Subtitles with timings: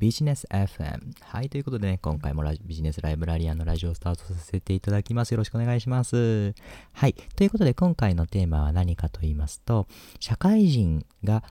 [0.00, 1.12] ビジネス FM。
[1.20, 5.32] はい、ということでね、今回もビジネスライブラリアンのラジオをスタートさせていただきます。
[5.32, 6.54] よろしくお願いします。
[6.94, 9.86] はい、ということで今回のテーマは何かと言いますと、
[10.18, 11.44] 社会人が、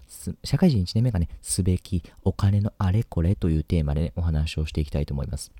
[0.44, 5.52] 社会人1年目がね、すべきお金のあれこれというテーマで、ね、お話をしていきたいと思います。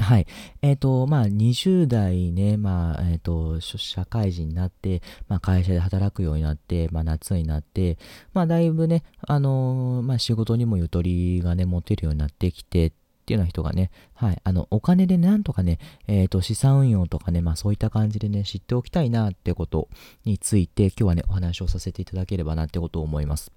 [0.00, 0.26] はい。
[0.62, 7.98] えっ、ー、と、まあ、20代ね、まあ、えっ、ー、と、社会人になって、まあ、会社で働くようになって、まあ、夏になって、
[8.32, 12.92] まあ、だいぶね、あのー、まあ、仕事にもゆとりがね、持てるようになってきて、っ
[13.30, 19.88] ていうような人がね、はい、あの、お金でなんとかね、えっ、と、資産運用とかね、まあそういった感じでね、知っておきたいなってこと
[20.24, 23.52] について、今日はね、お話をさせていただければなってことを思います。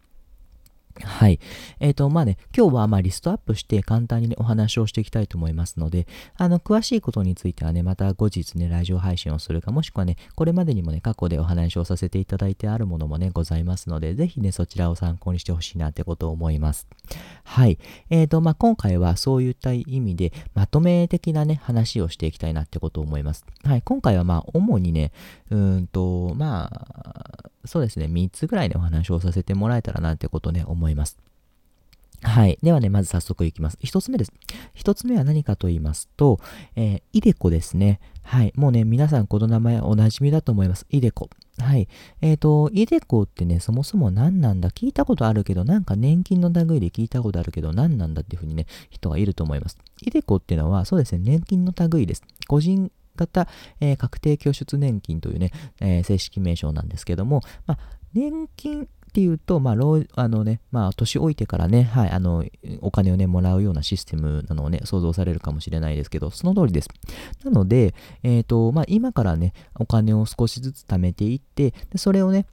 [1.02, 1.40] はい。
[1.80, 6.08] えっ、ー、と、まあね、今日はまあリストアップして簡単にね、お話をしていきたいと思いますので、
[6.38, 16.88] あの、詳しいことについてはね、また後日ね、ラジオ配信をするか、もしくはね、これまでにもね、過去でお話をさせていただいてあるものもね、ございますので、ぜひね、そちらを参考にしてほしいなってことを思います。
[17.44, 17.80] はい。
[18.10, 23.46] えっ、ー、と、まあ今回はそういった意味で、まとめ的なね、話をしていきたいなってことを思います。
[23.64, 23.82] はい。
[23.82, 25.12] 今回はまあ、主にね、
[25.50, 31.18] うんと、まあ、そうですね、3つぐらいでお話をさせてもらえたらなってことね、思います。
[32.24, 32.58] はい。
[32.64, 33.78] ではね、まず早速いきます。
[33.82, 34.32] 一つ目です。
[34.74, 36.40] 一つ目は何かと言いますと、
[36.76, 38.00] えー、イデコですね。
[38.24, 38.54] はい。
[38.56, 40.86] もうね、皆さんこの名前おなじみだと思います。
[40.90, 41.30] イデコ。
[41.60, 41.90] はい。
[42.22, 49.78] えっ、ー、と、イデコってね、そもそも何なんだ聞いたことあるけど、なんか年金の類で聞いたことあるけど、何なんだっていうふうにね、人がいると思います。
[50.02, 52.24] イデコっていうのは、そうですね、年金の類です。
[52.48, 53.48] 個人型、
[53.80, 57.80] えー、確定拠出年金というね、えー、正式名称なんですけども、まあ、
[58.14, 59.74] 年金っていうと、まあ、
[60.16, 62.44] あのね、まあ、年老いてからね、はい、あの、
[62.82, 66.90] お金をね、もらうようなシステムなのをね、想像されるかもしれないですけど、その通りです。
[67.44, 67.94] なので、
[68.24, 72.48] えっ、ー、と、まあ、今からね、お金を少しずつ貯めていって、でそれをね、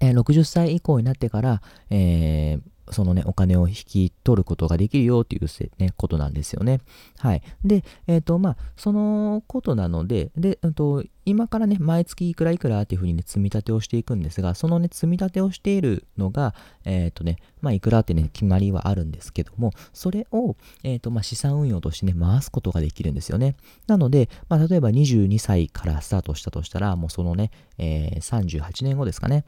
[0.00, 2.60] えー、60歳以降になってから、えー、
[2.92, 5.46] そのね、お金を引き取ることができるよっていう
[5.78, 6.80] ね、ことなんですよね。
[7.18, 7.42] はい。
[7.64, 23.56] で、えっ、ー、と、まあ、そのことなので、で、えっ、ー、と、今からね、毎月いくらいくらっていうふうにね、積み立てをしていくんですが、そのね、積み立てをしているのが、えっ、ー、とね、まあ、いくらってね、決まりはあるんですけども、それを、えっ、と、まあ、資産運用としてね、回すことができるんですよね。
[23.86, 29.44] なので、まあ、例えば22歳からスタートしたとしたら、もうそのね、え38年後ですかね、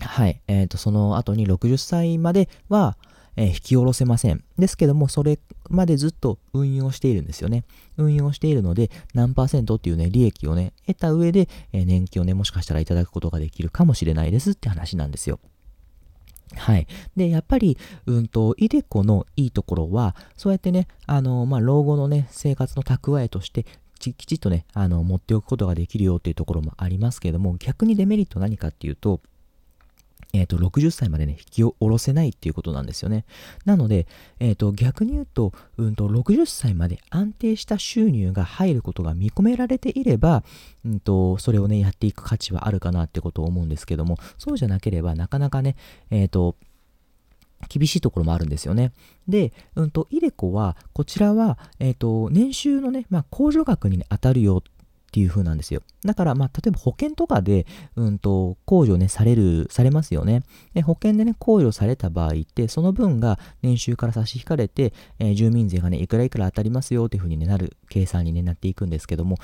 [0.00, 0.40] はい。
[0.46, 2.96] えっ、ー、と、その後に60歳までは、
[3.36, 4.42] えー、引き下ろせません。
[4.58, 5.38] ですけども、それ
[5.68, 7.64] までずっと運用しているんですよね。
[7.96, 15.40] 運用しているので、何パーセントっていうね、利益をね、得た上で、えー、年金をね、もしかしたらいただくことができるかもしれないですって話なんですよ。
[16.56, 16.86] はい。
[17.16, 17.76] で、やっぱり、
[18.06, 23.66] うんと、イデコのいいところは、そうやってね、あの、まあ、老後のね、生活の蓄えとして、
[23.98, 29.20] きちっとね、あの、持っておくことができるよっていうところもありますけども、逆にデメリット何かっていうと、
[30.34, 33.24] えっ、ー、と、60歳までね、引き下ろせないっていうことなんですよね。
[33.64, 34.06] なので、
[34.40, 40.44] えっ、ー、と、逆に言うと、うんと、60歳まで安定した収入が入ることが見込められていれば、
[40.84, 45.76] うんと、それをね、やっていく価値はあるかなってことを思うんですけども、そうじゃなければ、なかなかね、
[46.10, 46.56] えっ、ー、と、
[47.68, 48.92] 厳しいところもあるんですよね。
[49.26, 54.62] で、うんと、イデコは、こちらは、えっ、と、年収のね、まあ、控除額に、ね、当たるよ
[55.18, 55.82] ていう風なんですよ。
[56.04, 60.42] だから、まあ、例えば保険とかで、うんと、控除ね、される、されますよね。
[60.74, 69.38] で、保険でね、控除された場合って、その分が年収から差し引かれて、えー、住民税がね、いくらいくら当たりますよっていう風に、なる計算に、ね、なっていくんですけども、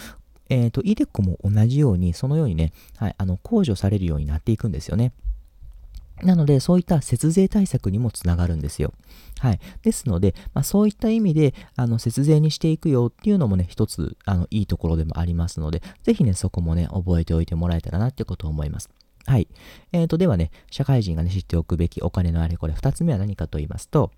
[0.48, 5.12] えっ、ー、と、イデコも同じように、そのようにね、はい、あの、控除されるようになっていくんですよね。
[6.22, 8.92] なので、そういった節税対策にもつながるんですよ。
[9.40, 9.60] はい。
[9.82, 18.88] ですので、まあ、そういった意味で、あの、節税にしていくよっていうのもね、一つ、あの、いいところでもありますので、ぜひね、そこもね、覚えておいてもらえたらなってことを思います。
[19.26, 19.48] はい。
[19.92, 24.12] えーと、ではね、社会人がね、知っておくべきお金のあれこれ、二つ目は何かと言いますと、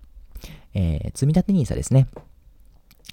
[0.73, 2.07] えー、積立 NISA ですね。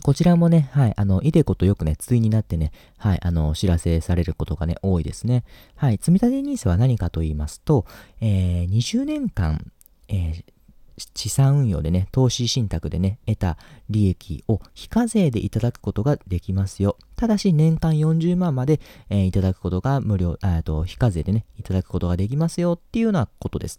[0.03, 5.44] こちらもね、はい、あの、イデコとよくね、対になってね、はい、あの、お知らせされることがね、多いですね。
[5.77, 7.87] はい、積立 NISA は何かと言いますと、
[8.21, 9.71] えー、20年間、
[10.09, 10.44] えー、
[11.15, 13.57] 資産運用でね、投資信託でね、得た
[13.91, 16.97] 利益を非課税でいただくことができますよ。
[17.16, 18.80] ただし、年間40万まで、
[19.10, 23.78] えー、いただくことが無料、えと、非課税でね、いただくことができますよっていうようなことです。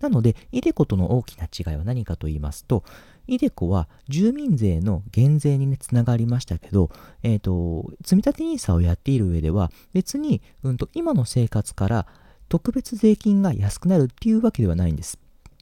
[0.00, 2.84] なので、イデコとの大きな違いは何かと言いますと、
[3.26, 6.90] イデコは住民税の減税にね、つながりましたけど、
[7.22, 12.06] えっ、ー、と、積立 NISA をやっている上では、別に、うんと、今の生活から
[12.48, 15.18] 特別税金が安くなるっていうわけではないんです。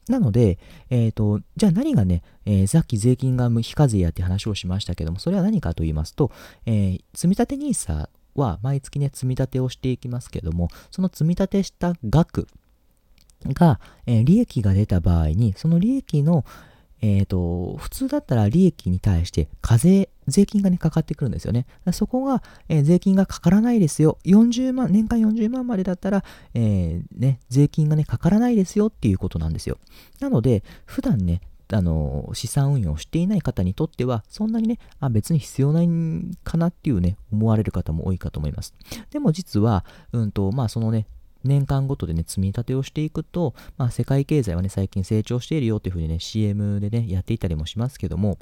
[0.09, 6.31] なので、えっ、ー、と、じゃあ何がね、えー、さっき税金が無非課税やって話をしましたけども、それは何かと言いますと、
[6.65, 12.47] えー、積立 NISA は毎月ね、積み立てをしていきますけども、その積み立てした額
[13.45, 16.45] が、えー、利益が出た場合に、その利益の、
[17.05, 21.65] えっ、と、普通だったら利益に対して課税、税金がね、かかってくるんですよね。
[21.91, 24.17] そこが、えー、税金がかからないですよ。
[24.23, 26.23] 40万、年間40万までだったら、
[26.53, 29.79] えー、ね、税金がね、かからないですよっていうことなんですよ。
[30.21, 31.41] なので、普段ね、
[31.73, 35.89] あの、資産運用をしていない方にとっては、そんなにね、あ、別に必要ない
[36.45, 38.73] かなっていうね、思われる方も多いかと思います。
[39.11, 39.83] でも実は、
[40.13, 41.05] うんと、まあそのね、
[41.43, 48.37] 年間ごとでね、積み立てをしていくと、まあ世界経済はね、最近成長しているよっていうふうにね、CM でね、やっていたりもしますけども、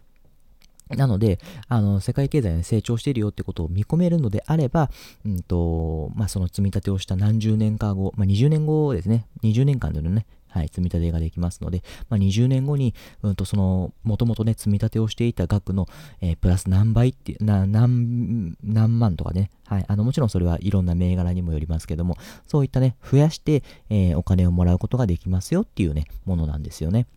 [0.95, 4.89] なので、あの、世界経済が成長しているよってことを見込めるのであれば、
[5.25, 12.93] うんと、まあ、その積み立てをした何十年か後、まあ、20年後ですね、20年間でのね、はい、積み立てができますので、まあ、20年後に、
[13.23, 15.87] うんと、その、もともとね、積み立てをしていた額の、
[16.19, 27.07] えー、プラス何倍っていう、な、何、何万とかね、はい、あの、もちろんそれはいろんな銘柄にもよりますけども、そういったね、増やして、えー、お金をもらうことができますよっていうね、ものなんですよね。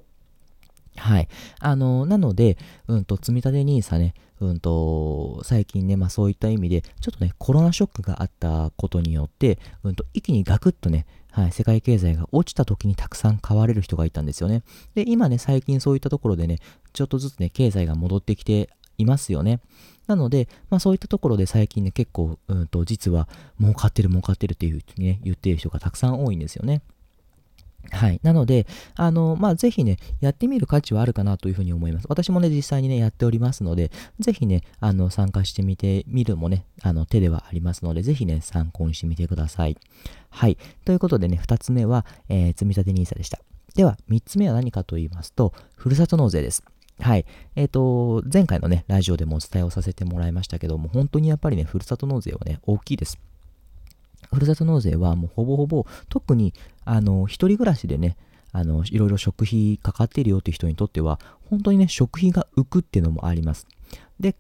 [0.97, 1.29] はい。
[1.59, 2.57] あの、なので、
[2.87, 14.63] うんと、積み立て NISA ね、うんと、最近ね、まあそういった意味で、ちょっとね、コロナショックがあったことによって、うんと、一気にガクッとね、はい、世界経済が落ちた時にたくさん買われる人がいたんですよね。
[14.95, 16.59] で、今ね、最近そういったところでね、
[16.93, 19.59] ちょっとずつね、経済が戻ってきていますよね。
[20.07, 23.29] なので、まあそういったところで最近ね、結構、うんと、実は
[23.61, 26.83] 儲かってる儲かってるっていうふうにね、言ってる人がたくさん多いんですよね。
[27.91, 28.21] はい。
[28.23, 32.07] なので、あの、まあ、ぜひね、やってみる価値はあるかなというふうに思います。
[32.09, 33.91] 私もね、実際にね、やっておりますので、
[34.21, 39.77] ぜひね、あの、参加してみてみるもね、あの、手ではありますので、ぜひね、参考にしてみてください。
[40.31, 40.59] はい。
[40.85, 43.39] ということでね、二つ目は、えー、積立 NISA でした。
[43.75, 46.65] では、三つ目は何かと言いますと、ふるさと納税です。
[47.01, 47.27] はい。
[47.57, 53.19] えっ、ー、と、前回のね、ラジオでもお伝えをさせてもらいましたけども、本当にやっぱりね、ふるさと納税はね、大きいです。
[54.32, 56.55] ふるさと納税はもうほぼほぼ、特に、
[56.85, 58.17] あの、一人暮らしでね、
[58.53, 61.19] あの、いろいろ食費かかっているよっていう人にとっては、
[61.50, 63.67] 本当にね、食費が浮くっていうのもあります。
[64.21, 64.37] で、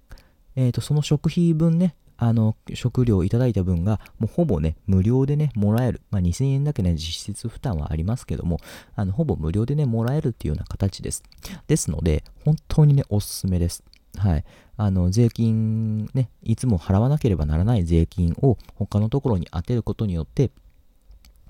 [0.56, 6.00] えっ、ー、と、その食費分ね、あの、食料いただいた分が、もうほぼね、無料でね、もらえる。
[6.10, 8.60] まあ、2000円だけね、実質負担はありますけども、
[8.94, 11.24] あの、ほぼ無料でね、もらえるっていうような形です。
[11.66, 13.82] ですので、本当にね、おすすめです。
[14.24, 14.44] はい。
[14.78, 20.50] あの、税金ね、いつも払わなければならない税金を他のところに当てることによって、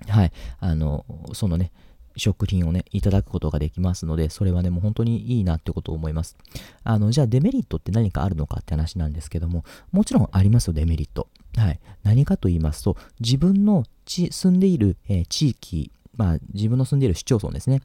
[0.08, 0.32] はい。
[0.58, 1.70] あの、そのね、
[2.16, 6.36] 食品をね、いただくことができますので、それはね、もう本当にいいなってことを思います。
[6.82, 11.28] あの、じゃあデメリットって何かあるのかって話なんですけども、もちろんありますよ、デメリット。
[11.56, 11.80] はい。
[12.02, 17.82] 何かと言いますと、自分の住んでいる、えー、地域、まあ、自分の住んでいる市町村ですね。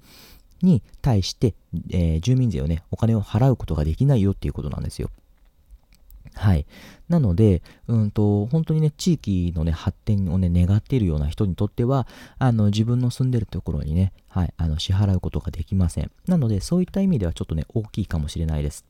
[0.62, 1.54] に対して、
[1.92, 5.10] えー、住民税をね、お金を払うことができないよっていうことなんですよ。
[6.36, 6.66] はい。
[7.10, 12.08] なので、うんと、本当にね、地域のね、発展をね、願っているような人にとっては、
[12.38, 16.12] あの、自分の住んでるところにね、はい、あの、支払うことができません。
[16.28, 18.86] なので、そういった意味ではちょっとね、大きいかもしれないです。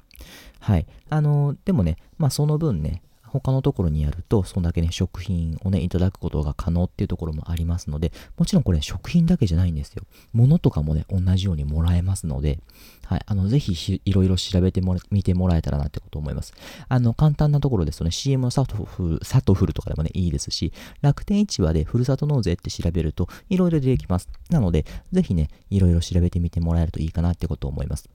[0.59, 0.85] はい。
[1.09, 10.03] あの、でもね、まあ、その分ね、他のところにやると、そんだけね、食品をね、いただくことが可能っていうところもありますので、もちろんこれ食品だけじゃないんですよ。
[10.33, 12.59] 物とかもね、同じようにもらえますので、
[13.05, 16.53] はい、あの、ぜひいろいろ調べてもら、見てもらえたらなってこと思います。
[16.87, 24.29] あの、簡単なところですとね、CM のサトフ、サトフルとかでもね、いいですし、楽天市場でふるさと納税って調べると、いろいろ出てきます。
[24.49, 28.09] なので、ぜひね、いろいろ調べてみてもらえるといいかなってことを思います。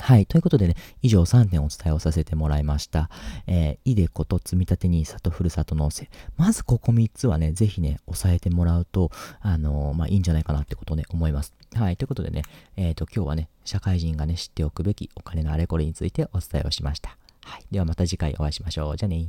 [0.00, 0.26] はい。
[0.26, 3.10] ということでね、以上3点お伝えをさせてもらいました。
[3.46, 6.08] えー、いでこと積み立て NISA とふるさと納税。
[6.36, 9.10] まずここ3つはね、ぜひね、押さえてもらうと、
[9.40, 11.54] あのー、まあ、いいんじゃないかなってことをね、思います。
[11.74, 11.96] はい。
[11.96, 12.42] ということでね、
[12.76, 17.16] えっ、ー、と、今日はね、社会人がね、知っておくべきお金のあれこれについてお伝えをしました。
[17.44, 17.64] はい。
[17.70, 18.96] ではまた次回お会いしましょう。
[18.96, 19.28] じゃあね